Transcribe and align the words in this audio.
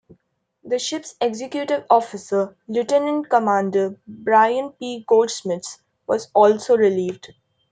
The 0.63 0.79
ship's 0.79 1.13
executive 1.21 1.85
officer, 1.87 2.57
Lieutenant 2.67 3.29
Commander 3.29 3.99
Brian 4.07 4.71
P. 4.71 5.05
Goldschmidt, 5.07 5.77
was 6.07 6.29
also 6.33 6.75
relieved. 6.75 7.31